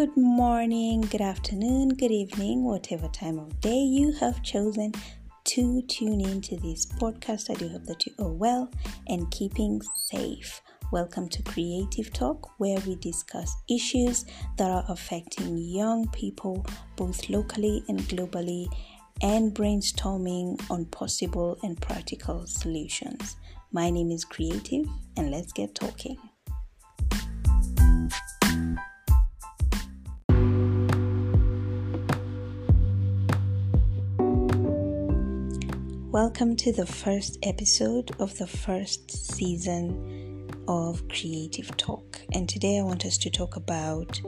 good 0.00 0.16
morning, 0.16 1.02
good 1.02 1.20
afternoon, 1.20 1.90
good 1.90 2.10
evening, 2.10 2.64
whatever 2.64 3.06
time 3.08 3.38
of 3.38 3.60
day 3.60 3.76
you 3.76 4.10
have 4.12 4.42
chosen 4.42 4.90
to 5.44 5.82
tune 5.88 6.22
in 6.22 6.40
to 6.40 6.56
this 6.56 6.86
podcast. 6.86 7.50
I 7.50 7.54
do 7.58 7.68
hope 7.68 7.84
that 7.84 8.06
you 8.06 8.14
are 8.18 8.32
well 8.32 8.70
and 9.08 9.30
keeping 9.30 9.82
safe. 9.94 10.62
Welcome 10.90 11.28
to 11.28 11.42
Creative 11.42 12.10
Talk, 12.14 12.50
where 12.56 12.78
we 12.86 12.96
discuss 12.96 13.54
issues 13.68 14.24
that 14.56 14.70
are 14.70 14.86
affecting 14.88 15.58
young 15.58 16.08
people 16.12 16.64
both 16.96 17.28
locally 17.28 17.84
and 17.88 18.00
globally 18.00 18.68
and 19.20 19.54
brainstorming 19.54 20.58
on 20.70 20.86
possible 20.86 21.58
and 21.62 21.78
practical 21.78 22.46
solutions. 22.46 23.36
My 23.70 23.90
name 23.90 24.10
is 24.10 24.24
Creative, 24.24 24.86
and 25.18 25.30
let's 25.30 25.52
get 25.52 25.74
talking. 25.74 26.29
Welcome 36.12 36.56
to 36.56 36.72
the 36.72 36.86
first 36.86 37.38
episode 37.44 38.10
of 38.18 38.36
the 38.36 38.46
first 38.48 39.12
season 39.12 40.50
of 40.66 41.06
Creative 41.06 41.76
Talk. 41.76 42.20
And 42.32 42.48
today 42.48 42.80
I 42.80 42.82
want 42.82 43.06
us 43.06 43.16
to 43.18 43.30
talk 43.30 43.54
about 43.54 44.20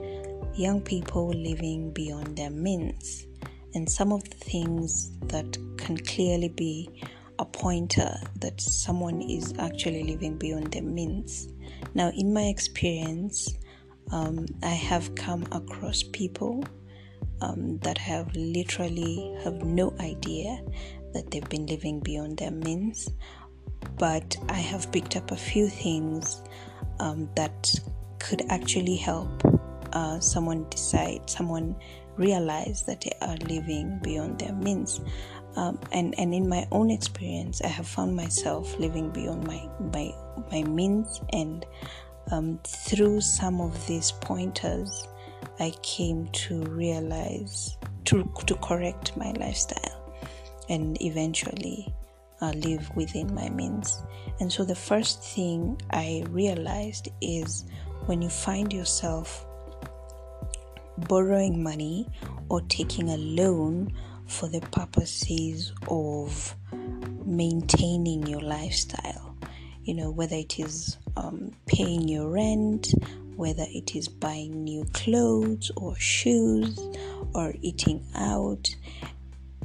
young 0.55 0.79
people 0.79 1.31
living 1.31 1.91
beyond 1.91 2.37
their 2.37 2.51
means 2.51 3.27
and 3.75 3.89
some 3.89 4.13
of 4.13 4.23
the 4.23 4.37
things 4.37 5.11
that 5.23 5.57
can 5.75 5.97
clearly 5.97 6.47
be 6.47 6.89
a 7.37 7.43
pointer 7.43 8.15
that 8.39 8.61
someone 8.61 9.21
is 9.21 9.53
actually 9.59 10.05
living 10.05 10.37
beyond 10.37 10.71
their 10.71 10.83
means. 10.83 11.49
Now, 11.95 12.11
in 12.15 12.33
my 12.33 12.43
experience, 12.43 13.57
um, 14.09 14.45
I 14.63 14.67
have 14.67 15.15
come 15.15 15.45
across 15.51 16.01
people 16.01 16.63
um, 17.41 17.77
that 17.79 17.97
have 17.97 18.33
literally 18.37 19.37
have 19.43 19.55
no 19.65 19.93
idea 19.99 20.63
that 21.13 21.31
they've 21.31 21.49
been 21.49 21.65
living 21.65 21.99
beyond 21.99 22.37
their 22.37 22.51
means. 22.51 23.09
But 23.97 24.35
I 24.49 24.59
have 24.59 24.91
picked 24.91 25.15
up 25.15 25.31
a 25.31 25.35
few 25.35 25.67
things 25.67 26.41
um, 26.99 27.29
that 27.35 27.73
could 28.19 28.43
actually 28.49 28.95
help 28.95 29.43
uh, 29.93 30.19
someone 30.19 30.67
decide, 30.69 31.29
someone 31.29 31.75
realize 32.17 32.83
that 32.83 33.01
they 33.01 33.11
are 33.21 33.37
living 33.47 33.99
beyond 34.03 34.39
their 34.39 34.53
means. 34.53 35.01
Um, 35.55 35.79
and 35.91 36.15
and 36.17 36.33
in 36.33 36.49
my 36.49 36.67
own 36.71 36.89
experience, 36.89 37.61
I 37.61 37.67
have 37.67 37.87
found 37.87 38.15
myself 38.15 38.77
living 38.79 39.11
beyond 39.11 39.45
my 39.45 39.69
my 39.93 40.11
my 40.51 40.63
means, 40.63 41.21
and 41.31 41.63
um, 42.31 42.59
through 42.63 43.21
some 43.21 43.61
of 43.61 43.85
these 43.85 44.11
pointers, 44.11 45.07
I 45.59 45.71
came 45.83 46.27
to 46.27 46.61
realize 46.63 47.77
to 48.05 48.27
to 48.47 48.55
correct 48.55 49.15
my 49.15 49.31
lifestyle 49.33 50.02
and 50.69 51.01
eventually 51.01 51.93
uh, 52.41 52.51
live 52.51 52.89
within 52.95 53.33
my 53.33 53.49
means. 53.49 54.03
And 54.39 54.51
so 54.51 54.63
the 54.63 54.75
first 54.75 55.23
thing 55.23 55.79
I 55.91 56.23
realized 56.29 57.09
is 57.21 57.65
when 58.05 58.21
you 58.21 58.29
find 58.29 58.73
yourself 58.73 59.45
borrowing 61.07 61.63
money 61.63 62.07
or 62.49 62.61
taking 62.61 63.09
a 63.09 63.17
loan 63.17 63.93
for 64.27 64.47
the 64.47 64.61
purposes 64.61 65.73
of 65.87 66.55
maintaining 67.25 68.25
your 68.27 68.41
lifestyle, 68.41 69.37
you 69.83 69.93
know, 69.93 70.11
whether 70.11 70.35
it 70.35 70.59
is 70.59 70.97
um, 71.17 71.51
paying 71.65 72.07
your 72.07 72.29
rent, 72.29 72.93
whether 73.35 73.65
it 73.69 73.95
is 73.95 74.07
buying 74.07 74.63
new 74.63 74.85
clothes 74.93 75.71
or 75.75 75.95
shoes 75.97 76.79
or 77.33 77.53
eating 77.61 78.05
out 78.15 78.75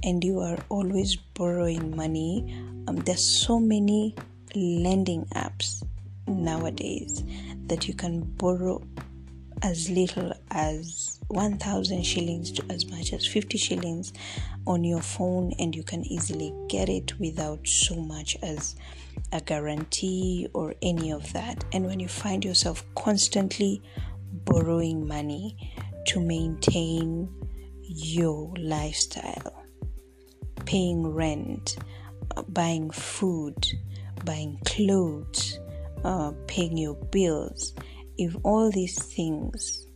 and 0.03 0.23
you 0.23 0.41
are 0.41 0.59
always 0.69 1.17
borrowing 1.17 1.95
money, 1.97 2.45
um, 2.87 2.97
there's 2.97 3.25
so 3.25 3.59
many 3.59 4.15
lending 4.55 5.25
apps 5.35 5.83
nowadays 6.27 7.23
that 7.67 7.89
you 7.89 7.95
can 7.95 8.21
borrow 8.21 8.83
as 9.63 9.91
little 9.91 10.33
as 10.51 11.19
1000 11.29 12.03
shillings 12.05 12.53
to 12.53 12.65
as 12.71 12.87
much 12.87 13.13
as 13.13 13.27
50 13.27 13.59
shillings 13.59 14.13
on 14.67 14.85
your 14.85 15.01
phone 15.01 15.53
and 15.59 15.75
you 15.75 15.83
can 15.83 16.05
easily 16.05 16.55
get 16.69 16.89
it 16.89 17.19
without 17.19 17.67
so 17.67 17.97
much 17.97 18.37
as 18.43 18.77
a 19.33 19.41
guarantee 19.41 20.49
or 20.55 20.75
any 20.81 21.11
of 21.11 21.33
that. 21.33 21.65
And 21.73 21.87
when 21.87 22.01
you 22.01 22.09
find 22.09 22.45
yourself 22.45 22.85
constantly 22.95 23.83
borrowing 24.45 25.07
money 25.07 25.73
to 26.07 26.21
maintain 26.21 27.29
your 27.83 28.55
lifestyle 28.59 29.58
paying 30.69 31.15
rent, 31.15 31.79
uh, 32.37 32.43
buying 32.43 32.91
food, 32.91 33.57
buying 34.27 34.61
clothes, 34.67 35.59
uh, 36.05 36.31
paying 36.47 36.77
your 36.77 36.95
bills, 37.07 37.73
if 38.19 38.37
all 38.43 38.71
these 38.71 39.03
things, 39.03 39.87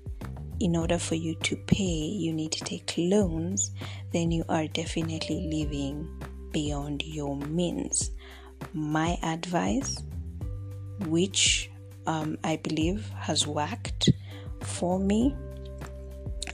in 0.60 0.74
order 0.74 0.96
for 0.96 1.14
you 1.14 1.34
to 1.42 1.56
pay, 1.66 1.84
you 1.84 2.32
need 2.32 2.52
to 2.52 2.64
take 2.64 2.94
loans, 2.96 3.70
then 4.14 4.30
you 4.30 4.44
are 4.48 4.66
definitely 4.68 5.46
living 5.52 6.08
beyond 6.52 7.02
your 7.04 7.36
means. 7.36 8.10
My 8.72 9.18
advice, 9.22 10.02
which 11.00 11.70
um, 12.06 12.38
I 12.44 12.56
believe 12.56 13.10
has 13.18 13.46
worked 13.46 14.08
for 14.62 14.98
me 14.98 15.36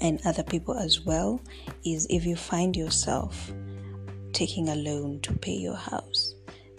and 0.00 0.20
other 0.24 0.42
people 0.42 0.74
as 0.74 1.06
well, 1.06 1.40
is 1.84 2.04
if 2.10 2.26
you 2.26 2.34
find 2.34 2.76
yourself 2.76 3.52
taking 4.38 4.68
a 4.68 4.76
loan 4.76 5.18
to 5.20 5.32
pay 5.32 5.56
your 5.56 5.74
house, 5.74 6.36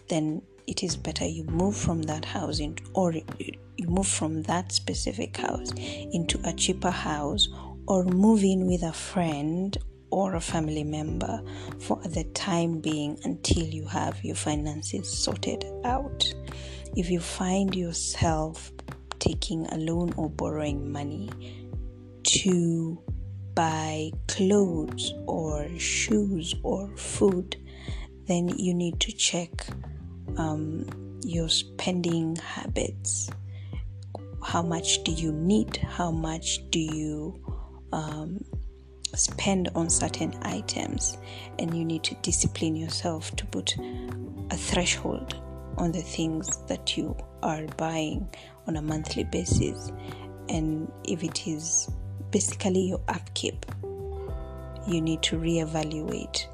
then 0.07 0.41
it 0.65 0.81
is 0.81 0.95
better 0.95 1.25
you 1.25 1.43
move 1.43 1.75
from 1.75 2.01
that 2.03 2.23
house 2.23 2.59
into, 2.59 2.81
or 2.93 3.11
you 3.11 3.87
move 3.87 4.07
from 4.07 4.41
that 4.43 4.71
specific 4.71 5.35
house 5.35 5.69
into 6.13 6.39
a 6.45 6.53
cheaper 6.53 6.89
house 6.89 7.49
or 7.85 8.05
move 8.05 8.45
in 8.45 8.65
with 8.65 8.83
a 8.83 8.93
friend 8.93 9.77
or 10.09 10.35
a 10.35 10.39
family 10.39 10.85
member 10.85 11.41
for 11.79 12.01
the 12.05 12.23
time 12.33 12.79
being 12.79 13.19
until 13.25 13.63
you 13.63 13.85
have 13.85 14.23
your 14.23 14.37
finances 14.37 15.09
sorted 15.09 15.65
out. 15.83 16.33
If 16.95 17.09
you 17.09 17.19
find 17.19 17.75
yourself 17.75 18.71
taking 19.19 19.65
a 19.67 19.77
loan 19.77 20.13
or 20.15 20.29
borrowing 20.29 20.89
money 20.89 21.29
to 22.23 23.03
buy 23.59 24.09
clothes 24.29 25.13
or 25.27 25.67
shoes 25.77 26.55
or 26.63 26.87
food, 26.95 27.57
then 28.25 28.47
you 28.57 28.73
need 28.73 28.97
to 29.01 29.11
check 29.11 29.51
um, 30.37 30.85
your 31.25 31.49
spending 31.49 32.37
habits. 32.37 33.29
How 34.41 34.61
much 34.61 35.03
do 35.03 35.11
you 35.11 35.33
need? 35.33 35.75
How 35.75 36.09
much 36.09 36.69
do 36.69 36.79
you 36.79 37.37
um, 37.91 38.41
spend 39.13 39.67
on 39.75 39.89
certain 39.89 40.33
items? 40.43 41.17
And 41.59 41.75
you 41.75 41.83
need 41.83 42.05
to 42.05 42.15
discipline 42.21 42.77
yourself 42.77 43.35
to 43.35 43.45
put 43.47 43.75
a 44.51 44.55
threshold 44.55 45.35
on 45.77 45.91
the 45.91 46.01
things 46.01 46.65
that 46.67 46.95
you 46.95 47.13
are 47.43 47.65
buying 47.75 48.25
on 48.67 48.77
a 48.77 48.81
monthly 48.81 49.25
basis. 49.25 49.91
And 50.47 50.89
if 51.03 51.25
it 51.25 51.45
is 51.45 51.89
basically 52.31 52.81
your 52.81 53.01
upkeep. 53.07 53.65
You 54.87 55.01
need 55.01 55.21
to 55.23 55.37
reevaluate 55.37 56.47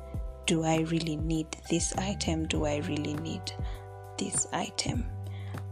do 0.46 0.64
I 0.64 0.82
really 0.82 1.16
need 1.16 1.48
this 1.70 1.96
item? 1.96 2.48
Do 2.48 2.66
I 2.66 2.78
really 2.78 3.16
need 3.16 3.42
this 4.18 4.48
item? 4.54 5.06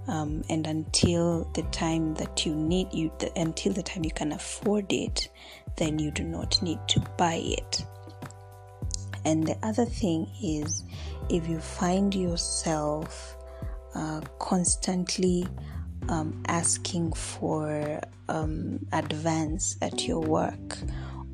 Um, 0.08 0.44
and 0.50 0.68
until 0.68 1.50
the 1.54 1.62
time 1.64 2.16
that 2.16 2.46
you 2.46 2.54
need 2.54 2.94
you 2.94 3.10
the, 3.20 3.32
until 3.40 3.72
the 3.72 3.84
time 3.84 4.04
you 4.04 4.12
can 4.12 4.34
afford 4.34 4.92
it 4.92 5.30
then 5.78 5.98
you 5.98 6.12
do 6.12 6.26
not 6.26 6.62
need 6.62 6.80
to 6.90 7.00
buy 7.18 7.36
it 7.36 7.86
and 9.24 9.48
the 9.48 9.58
other 9.64 9.86
thing 9.86 10.30
is 10.44 10.84
if 11.30 11.48
you 11.48 11.58
find 11.58 12.14
yourself 12.14 13.38
uh, 13.96 14.20
constantly 14.40 15.48
um, 16.10 16.42
asking 16.48 17.14
for 17.14 18.02
um, 18.30 18.86
advance 18.92 19.78
at 19.82 20.08
your 20.08 20.20
work, 20.20 20.78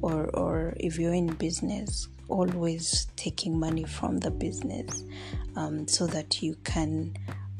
or, 0.02 0.30
or 0.34 0.74
if 0.78 0.98
you're 0.98 1.14
in 1.14 1.28
business, 1.34 2.08
always 2.28 3.08
taking 3.16 3.60
money 3.60 3.84
from 3.84 4.20
the 4.20 4.32
business 4.32 5.04
um, 5.56 5.88
so 5.88 6.08
that 6.08 6.42
you 6.42 6.56
can 6.64 7.16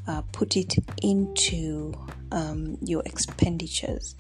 uh, 0.08 0.22
put 0.32 0.56
it 0.56 0.76
into 1.02 1.94
um, 2.32 2.78
your 2.82 3.02
expenditures, 3.06 4.16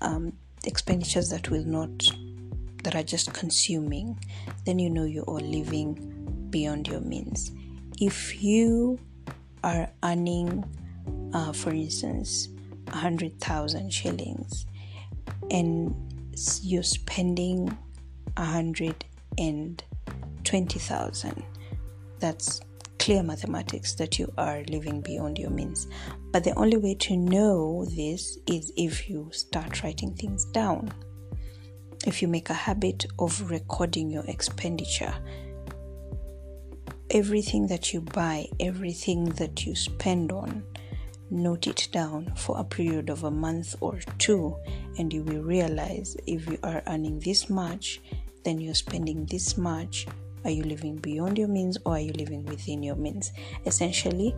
um, 0.00 0.32
expenditures 0.64 1.30
that 1.30 1.50
will 1.50 1.64
not, 1.64 1.90
that 2.84 2.94
are 2.94 3.02
just 3.02 3.32
consuming, 3.32 4.18
then 4.64 4.78
you 4.78 4.90
know 4.90 5.04
you 5.04 5.24
are 5.26 5.40
living 5.40 6.46
beyond 6.50 6.88
your 6.88 7.00
means. 7.00 7.52
If 8.00 8.42
you 8.42 8.98
are 9.64 9.90
earning 10.04 10.64
uh, 11.32 11.52
for 11.52 11.70
instance, 11.70 12.48
100,000 12.90 13.92
shillings, 13.92 14.66
and 15.50 15.94
you're 16.62 16.82
spending 16.82 17.76
hundred 18.36 19.04
and 19.36 19.82
twenty 20.44 20.78
thousand. 20.78 21.42
That's 22.20 22.60
clear 22.98 23.22
mathematics 23.22 23.94
that 23.94 24.18
you 24.18 24.32
are 24.38 24.62
living 24.68 25.00
beyond 25.00 25.38
your 25.38 25.50
means. 25.50 25.86
But 26.32 26.44
the 26.44 26.54
only 26.54 26.76
way 26.76 26.94
to 26.96 27.16
know 27.16 27.84
this 27.96 28.38
is 28.46 28.72
if 28.76 29.08
you 29.08 29.30
start 29.32 29.82
writing 29.82 30.14
things 30.14 30.44
down. 30.46 30.92
If 32.06 32.22
you 32.22 32.28
make 32.28 32.50
a 32.50 32.54
habit 32.54 33.06
of 33.18 33.50
recording 33.50 34.10
your 34.10 34.24
expenditure, 34.26 35.14
everything 37.10 37.66
that 37.68 37.92
you 37.92 38.00
buy, 38.00 38.46
everything 38.60 39.24
that 39.30 39.66
you 39.66 39.74
spend 39.74 40.30
on, 40.30 40.62
note 41.30 41.66
it 41.66 41.88
down 41.92 42.32
for 42.36 42.58
a 42.58 42.64
period 42.64 43.10
of 43.10 43.24
a 43.24 43.30
month 43.30 43.74
or 43.80 43.98
two, 44.18 44.56
and 44.98 45.12
you 45.12 45.22
will 45.22 45.42
realize 45.42 46.16
if 46.26 46.46
you 46.46 46.58
are 46.62 46.82
earning 46.86 47.20
this 47.20 47.50
much, 47.50 48.00
then 48.44 48.60
you're 48.60 48.74
spending 48.74 49.26
this 49.26 49.56
much. 49.56 50.06
Are 50.44 50.50
you 50.50 50.62
living 50.62 50.96
beyond 50.96 51.36
your 51.36 51.48
means 51.48 51.76
or 51.84 51.94
are 51.94 52.00
you 52.00 52.12
living 52.12 52.44
within 52.46 52.82
your 52.82 52.96
means? 52.96 53.32
Essentially, 53.66 54.34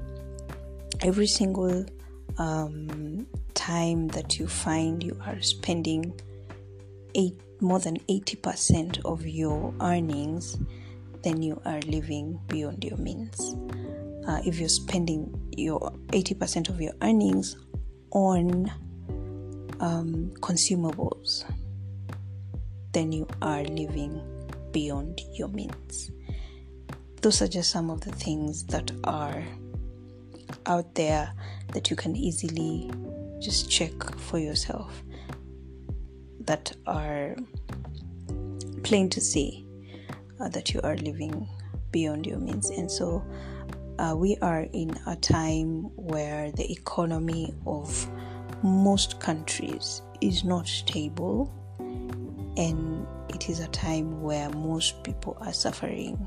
every 1.02 1.26
single 1.26 1.84
um, 2.38 3.26
time 3.54 4.08
that 4.08 4.38
you 4.38 4.46
find 4.46 5.02
you 5.02 5.16
are 5.26 5.40
spending 5.42 6.18
eight, 7.14 7.38
more 7.60 7.78
than 7.78 7.98
80% 8.08 9.04
of 9.04 9.26
your 9.26 9.74
earnings, 9.80 10.58
then 11.22 11.42
you 11.42 11.60
are 11.64 11.80
living 11.80 12.40
beyond 12.48 12.82
your 12.82 12.96
means. 12.96 13.54
Uh, 14.26 14.40
if 14.44 14.58
you're 14.58 14.68
spending 14.68 15.32
your 15.56 15.80
80% 16.08 16.68
of 16.68 16.80
your 16.80 16.92
earnings 17.02 17.56
on 18.10 18.70
um, 19.80 20.32
consumables, 20.40 21.44
then 22.92 23.12
you 23.12 23.26
are 23.40 23.64
living 23.64 24.20
beyond 24.72 25.20
your 25.32 25.48
means. 25.48 26.10
Those 27.22 27.42
are 27.42 27.48
just 27.48 27.70
some 27.70 27.90
of 27.90 28.00
the 28.00 28.12
things 28.12 28.64
that 28.64 28.90
are 29.04 29.42
out 30.66 30.94
there 30.94 31.32
that 31.72 31.90
you 31.90 31.96
can 31.96 32.16
easily 32.16 32.90
just 33.40 33.70
check 33.70 33.92
for 34.18 34.38
yourself 34.38 35.02
that 36.40 36.72
are 36.86 37.36
plain 38.82 39.08
to 39.10 39.20
see 39.20 39.66
uh, 40.40 40.48
that 40.48 40.72
you 40.72 40.80
are 40.82 40.96
living 40.96 41.48
beyond 41.90 42.26
your 42.26 42.38
means. 42.38 42.70
And 42.70 42.90
so 42.90 43.24
uh, 44.00 44.14
we 44.16 44.34
are 44.40 44.66
in 44.72 44.90
a 45.06 45.14
time 45.16 45.82
where 45.96 46.50
the 46.52 46.72
economy 46.72 47.54
of 47.66 48.10
most 48.62 49.20
countries 49.20 50.00
is 50.22 50.42
not 50.42 50.66
stable 50.66 51.52
and 52.56 53.06
it 53.28 53.50
is 53.50 53.60
a 53.60 53.68
time 53.68 54.22
where 54.22 54.48
most 54.50 55.02
people 55.04 55.36
are 55.42 55.52
suffering 55.52 56.26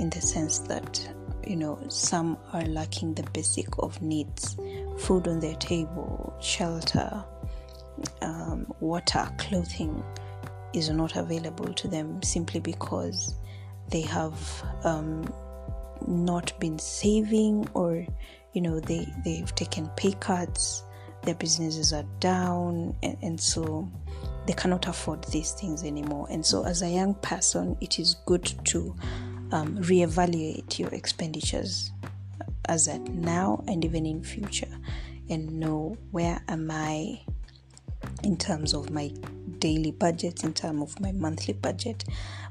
in 0.00 0.10
the 0.10 0.20
sense 0.20 0.58
that 0.58 1.08
you 1.46 1.54
know 1.54 1.78
some 1.88 2.36
are 2.52 2.64
lacking 2.64 3.14
the 3.14 3.22
basic 3.32 3.66
of 3.78 4.00
needs 4.02 4.56
food 4.98 5.28
on 5.28 5.38
their 5.38 5.54
table 5.56 6.34
shelter 6.40 7.24
um, 8.22 8.66
water 8.80 9.28
clothing 9.38 10.02
is 10.72 10.90
not 10.90 11.14
available 11.14 11.72
to 11.74 11.86
them 11.86 12.20
simply 12.20 12.58
because 12.58 13.36
they 13.90 14.00
have 14.00 14.34
um, 14.82 15.24
not 16.06 16.58
been 16.60 16.78
saving 16.78 17.68
or 17.74 18.04
you 18.52 18.60
know 18.60 18.80
they 18.80 19.06
they've 19.24 19.54
taken 19.54 19.88
pay 19.96 20.12
cuts 20.12 20.84
their 21.22 21.34
businesses 21.34 21.92
are 21.92 22.04
down 22.20 22.94
and, 23.02 23.16
and 23.22 23.40
so 23.40 23.90
they 24.46 24.52
cannot 24.52 24.86
afford 24.88 25.24
these 25.24 25.52
things 25.52 25.84
anymore. 25.84 26.26
And 26.30 26.44
so 26.44 26.64
as 26.66 26.82
a 26.82 26.88
young 26.88 27.14
person 27.14 27.76
it 27.80 27.98
is 27.98 28.16
good 28.26 28.44
to 28.66 28.94
um, 29.52 29.78
reevaluate 29.78 30.78
your 30.78 30.92
expenditures 30.92 31.92
as 32.66 32.88
at 32.88 33.00
now 33.08 33.62
and 33.68 33.84
even 33.84 34.06
in 34.06 34.22
future 34.22 34.68
and 35.28 35.58
know 35.58 35.96
where 36.10 36.42
am 36.48 36.70
i 36.70 37.20
in 38.22 38.36
terms 38.36 38.74
of 38.74 38.90
my 38.90 39.12
daily 39.58 39.90
budget 39.90 40.44
in 40.44 40.52
terms 40.52 40.82
of 40.82 41.00
my 41.00 41.12
monthly 41.12 41.54
budget 41.54 42.04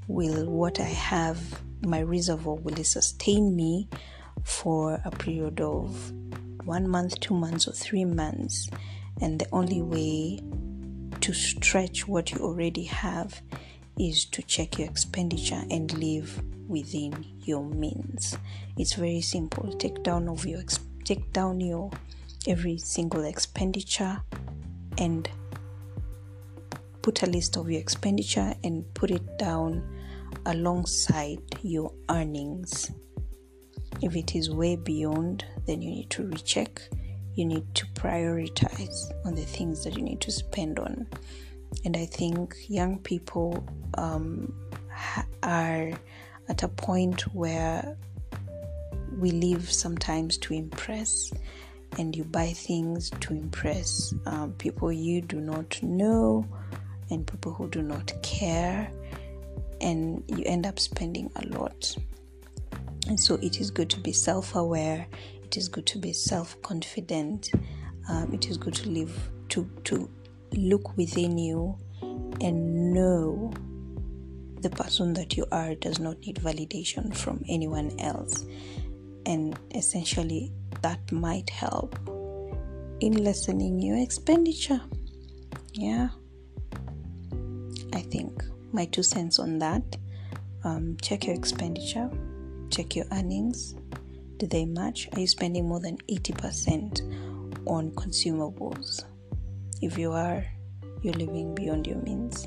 will 0.07 0.46
what 0.46 0.80
i 0.80 0.84
have 0.84 1.39
my 1.85 2.01
reservoir 2.01 2.56
will 2.56 2.83
sustain 2.83 3.56
me 3.56 3.88
for 4.44 5.01
a 5.06 5.12
period 5.12 5.62
of 5.62 6.12
one 6.65 6.88
month 6.88 7.19
two 7.19 7.33
months 7.33 7.68
or 7.68 7.71
three 7.71 8.06
months. 8.06 8.69
And 9.21 9.39
the 9.39 9.47
only 9.51 9.81
way 9.81 10.39
to 11.21 11.33
stretch 11.33 12.07
what 12.07 12.31
you 12.31 12.39
already 12.39 12.85
have 12.85 13.41
is 13.97 14.25
to 14.25 14.41
check 14.41 14.80
your 14.80 14.88
expenditure 14.88 15.63
and 15.69 15.91
live 15.97 16.41
within 16.68 17.25
your 17.41 17.63
means. 17.63 18.38
It's 18.77 18.94
very 18.94 19.21
simple. 19.21 19.71
Take 19.74 20.03
down 20.03 20.27
of 20.27 20.45
your 20.45 20.63
take 21.03 21.31
down 21.33 21.59
your 21.59 21.91
every 22.47 22.77
single 22.77 23.25
expenditure 23.25 24.21
and 24.97 25.29
put 27.01 27.21
a 27.24 27.25
list 27.25 27.57
of 27.57 27.69
your 27.69 27.79
expenditure 27.79 28.53
and 28.63 28.91
put 28.94 29.12
it 29.12 29.38
down 29.38 29.83
alongside 30.45 31.40
your 31.62 31.94
earnings. 32.10 32.92
If 34.01 34.16
it 34.16 34.36
is 34.36 34.50
way 34.50 34.75
beyond, 34.75 35.45
then 35.66 35.81
you 35.81 35.90
need 35.90 36.10
to 36.12 36.28
recheck. 36.28 36.81
You 37.36 37.45
need 37.45 37.74
to 37.75 37.86
prioritize 37.88 39.12
on 39.25 39.36
the 39.36 39.45
things 39.45 39.84
that 39.84 39.95
you 39.95 40.04
need 40.04 40.22
to 40.22 40.31
spend 40.31 40.80
on. 40.80 41.07
And 41.86 41.98
I 41.98 42.06
think 42.06 42.56
young 42.68 43.00
people 43.00 43.66
um, 43.95 44.54
ha- 44.92 45.25
are 45.42 45.92
at 46.50 46.63
a 46.63 46.68
point 46.68 47.22
where 47.34 47.98
we 49.18 49.31
live 49.31 49.72
sometimes 49.72 50.38
to 50.39 50.54
impress 50.54 51.31
and 51.98 52.16
you 52.16 52.24
buy 52.24 52.48
things 52.48 53.12
to 53.22 53.34
impress 53.34 54.13
um, 54.25 54.54
people 54.54 54.92
you 54.92 55.22
do 55.22 55.39
not 55.39 55.81
know 55.84 56.46
and 57.10 57.28
people 57.28 57.54
who 57.54 57.69
do 57.69 57.81
not 57.81 58.12
care, 58.24 58.89
and 59.83 60.24
you 60.27 60.44
end 60.45 60.65
up 60.65 60.80
spending 60.80 61.30
a 61.35 61.47
lot. 61.57 61.95
And 63.07 63.19
so 63.19 63.35
it 63.35 63.59
is 63.59 63.69
good 63.69 63.89
to 63.91 64.00
be 64.00 64.13
self 64.13 64.56
aware, 64.56 65.06
it 65.44 65.57
is 65.57 65.68
good 65.68 65.85
to 65.88 66.00
be 66.00 66.13
self 66.13 66.59
confident, 66.62 67.51
um, 68.10 68.34
it 68.34 68.50
is 68.50 68.58
good 68.58 68.74
to 68.75 68.89
live, 68.89 69.29
to, 69.50 69.69
to 69.84 70.10
look 70.53 70.96
within 70.98 71.38
you 71.38 71.77
and 72.41 72.93
know 72.93 73.51
the 74.62 74.69
person 74.69 75.13
that 75.13 75.36
you 75.36 75.46
are 75.51 75.75
does 75.75 76.00
not 76.00 76.17
need 76.22 76.38
validation 76.38 77.15
from 77.15 77.43
anyone 77.50 77.91
else. 78.00 78.46
And 79.25 79.58
essentially, 79.75 80.51
that 80.81 81.12
might 81.12 81.50
help 81.50 81.98
in 83.01 83.24
lessening 83.24 83.81
your 83.81 83.98
expenditure. 83.98 84.81
Yeah. 85.74 86.10
I 87.93 88.01
think. 88.01 88.43
My 88.74 88.86
two 88.86 89.03
cents 89.03 89.38
on 89.38 89.60
that. 89.60 89.84
Um, 90.63 90.98
check 91.00 91.27
your 91.27 91.36
expenditure, 91.36 92.10
check 92.72 92.96
your 92.96 93.06
earnings. 93.12 93.75
Do 94.38 94.48
they 94.48 94.65
match? 94.65 95.08
Are 95.13 95.20
you 95.20 95.27
spending 95.27 95.68
more 95.68 95.80
than 95.80 95.98
80% 96.10 97.68
on 97.68 97.92
consumables? 97.92 99.03
If 99.84 100.00
you 100.00 100.12
are, 100.12 100.44
you're 101.03 101.13
living 101.13 101.53
beyond 101.53 101.86
your 101.86 102.01
means, 102.01 102.46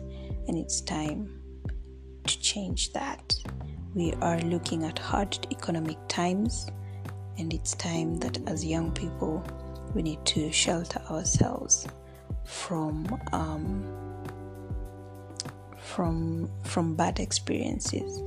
and 0.49 0.59
it's 0.59 0.81
time 0.81 1.41
to 2.27 2.41
change 2.41 2.93
that. 2.93 3.37
We 3.95 4.13
are 4.15 4.41
looking 4.41 4.83
at 4.83 4.99
hard 4.99 5.39
economic 5.53 5.97
times, 6.09 6.67
and 7.39 7.55
it's 7.55 7.77
time 7.77 8.17
that 8.17 8.39
as 8.49 8.65
young 8.65 8.91
people, 8.91 9.45
we 9.95 10.03
need 10.03 10.25
to 10.27 10.51
shelter 10.51 11.01
ourselves 11.09 11.87
from 12.45 13.07
um, 13.33 14.06
from 15.87 16.51
from 16.65 16.95
bad 16.95 17.21
experiences. 17.21 18.23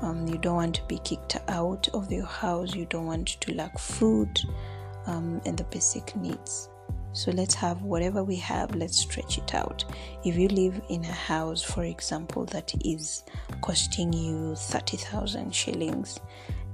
Um, 0.00 0.26
you 0.26 0.38
don't 0.38 0.54
want 0.54 0.76
to 0.76 0.84
be 0.84 0.98
kicked 0.98 1.36
out 1.48 1.88
of 1.92 2.10
your 2.10 2.24
house. 2.24 2.74
You 2.74 2.86
don't 2.86 3.04
want 3.04 3.28
to 3.28 3.54
lack 3.54 3.78
food 3.78 4.40
um, 5.06 5.42
and 5.44 5.58
the 5.58 5.64
basic 5.64 6.16
needs. 6.16 6.70
So 7.12 7.32
let's 7.32 7.54
have 7.54 7.82
whatever 7.82 8.22
we 8.22 8.36
have. 8.36 8.74
Let's 8.74 8.98
stretch 8.98 9.36
it 9.36 9.54
out. 9.54 9.84
If 10.24 10.36
you 10.36 10.48
live 10.48 10.80
in 10.88 11.04
a 11.04 11.12
house, 11.12 11.62
for 11.62 11.84
example, 11.84 12.44
that 12.46 12.72
is 12.84 13.24
costing 13.60 14.12
you 14.12 14.54
thirty 14.54 14.96
thousand 14.96 15.54
shillings, 15.54 16.20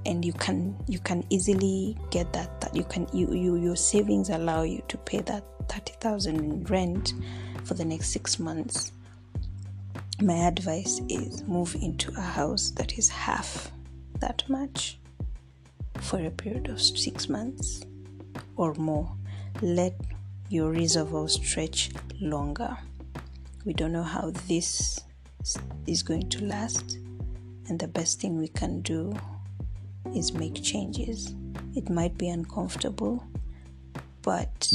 and 0.05 0.25
you 0.25 0.35
can 0.35 0.77
you 0.87 0.99
can 0.99 1.25
easily 1.31 1.97
get 2.11 2.33
that 2.35 2.61
that 2.61 2.77
you 2.77 2.85
can 2.85 3.09
you, 3.13 3.33
you 3.33 3.57
your 3.57 3.77
savings 3.77 4.29
allow 4.29 4.63
you 4.63 4.83
to 4.89 4.99
pay 4.99 5.21
that 5.23 5.43
thirty 5.69 5.95
thousand 6.01 6.37
in 6.37 6.65
rent 6.65 7.15
for 7.65 7.75
the 7.75 7.85
next 7.85 8.11
six 8.11 8.39
months 8.39 8.93
my 10.23 10.47
advice 10.47 11.03
is 11.11 11.43
move 11.43 11.77
into 11.83 12.11
a 12.17 12.23
house 12.23 12.71
that 12.71 12.97
is 12.99 13.07
half 13.07 13.71
that 14.19 14.43
much 14.49 14.99
for 16.01 16.19
a 16.25 16.31
period 16.31 16.69
of 16.69 16.81
six 16.81 17.29
months 17.29 17.85
or 18.57 18.73
more. 18.75 19.15
Let 19.61 19.95
your 20.49 20.71
reservoir 20.73 21.29
stretch 21.29 21.91
longer. 22.19 22.75
We 23.67 23.75
don't 23.75 23.93
know 23.93 24.03
how 24.03 24.33
this 24.49 25.01
is 25.87 26.03
going 26.03 26.31
to 26.31 26.45
last, 26.47 26.97
and 27.69 27.79
the 27.79 27.89
best 27.89 28.19
thing 28.19 28.39
we 28.39 28.49
can 28.49 28.81
do 28.81 29.15
is 30.15 30.33
make 30.33 30.63
changes. 30.63 31.35
It 31.75 31.91
might 31.91 32.17
be 32.17 32.31
uncomfortable, 32.31 33.23
but 34.23 34.73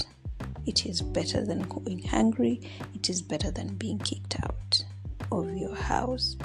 it 0.67 0.85
is 0.85 1.01
better 1.01 1.43
than 1.43 1.63
going 1.63 2.03
hungry, 2.03 2.61
it 2.93 3.09
is 3.09 3.23
better 3.23 3.49
than 3.49 3.73
being 3.75 3.97
kicked 3.97 4.39
out 4.43 4.83
of 5.31 5.55
your 5.55 5.75
house 5.75 6.35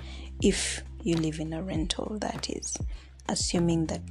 if 0.42 0.82
you 1.02 1.16
live 1.16 1.40
in 1.40 1.52
a 1.52 1.62
rental, 1.62 2.18
that 2.20 2.50
is, 2.50 2.76
assuming 3.28 3.86
that 3.86 4.02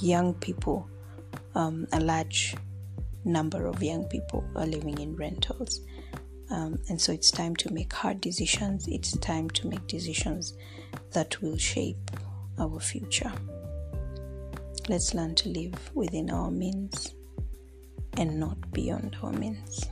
young 0.00 0.34
people, 0.34 0.88
um, 1.54 1.86
a 1.92 2.00
large 2.00 2.54
number 3.24 3.66
of 3.66 3.82
young 3.82 4.04
people 4.04 4.44
are 4.54 4.66
living 4.66 4.98
in 4.98 5.16
rentals. 5.16 5.80
Um, 6.50 6.78
and 6.88 7.00
so 7.00 7.12
it's 7.12 7.30
time 7.30 7.56
to 7.56 7.72
make 7.72 7.92
hard 7.92 8.20
decisions. 8.20 8.86
It's 8.86 9.16
time 9.18 9.50
to 9.50 9.68
make 9.68 9.86
decisions 9.86 10.54
that 11.12 11.40
will 11.40 11.56
shape 11.56 12.10
our 12.58 12.78
future. 12.78 13.32
Let's 14.88 15.14
learn 15.14 15.34
to 15.36 15.48
live 15.48 15.90
within 15.94 16.30
our 16.30 16.50
means 16.50 17.14
and 18.18 18.38
not 18.38 18.70
beyond 18.72 19.16
our 19.22 19.32
means. 19.32 19.88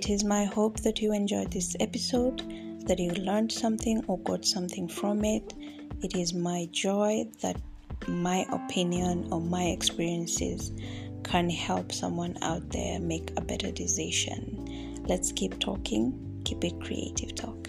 It 0.00 0.08
is 0.08 0.24
my 0.24 0.44
hope 0.46 0.80
that 0.80 1.02
you 1.02 1.12
enjoyed 1.12 1.50
this 1.50 1.76
episode, 1.78 2.38
that 2.86 2.98
you 2.98 3.10
learned 3.10 3.52
something 3.52 4.02
or 4.06 4.18
got 4.20 4.46
something 4.46 4.88
from 4.88 5.26
it. 5.26 5.52
It 6.02 6.16
is 6.16 6.32
my 6.32 6.70
joy 6.72 7.26
that 7.42 7.60
my 8.08 8.46
opinion 8.50 9.28
or 9.30 9.42
my 9.42 9.64
experiences 9.64 10.72
can 11.22 11.50
help 11.50 11.92
someone 11.92 12.38
out 12.40 12.66
there 12.70 12.98
make 12.98 13.30
a 13.36 13.42
better 13.42 13.70
decision. 13.70 15.04
Let's 15.06 15.32
keep 15.32 15.60
talking, 15.60 16.40
keep 16.46 16.64
it 16.64 16.80
creative 16.80 17.34
talk. 17.34 17.68